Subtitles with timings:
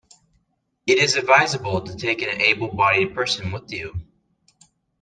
[0.87, 3.99] It is advisable to take an able-bodied person with you.